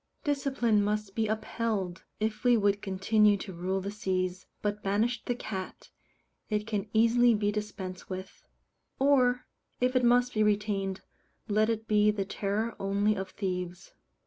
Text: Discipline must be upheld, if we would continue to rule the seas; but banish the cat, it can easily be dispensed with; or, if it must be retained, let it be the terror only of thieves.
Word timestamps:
Discipline 0.23 0.83
must 0.83 1.13
be 1.13 1.27
upheld, 1.27 2.05
if 2.19 2.43
we 2.43 2.57
would 2.57 2.81
continue 2.81 3.37
to 3.37 3.53
rule 3.53 3.81
the 3.81 3.91
seas; 3.91 4.47
but 4.63 4.81
banish 4.81 5.23
the 5.23 5.35
cat, 5.35 5.91
it 6.49 6.65
can 6.65 6.89
easily 6.91 7.35
be 7.35 7.51
dispensed 7.51 8.09
with; 8.09 8.43
or, 8.97 9.45
if 9.79 9.95
it 9.95 10.03
must 10.03 10.33
be 10.33 10.41
retained, 10.41 11.01
let 11.47 11.69
it 11.69 11.87
be 11.87 12.09
the 12.09 12.25
terror 12.25 12.75
only 12.79 13.13
of 13.15 13.29
thieves. 13.29 13.93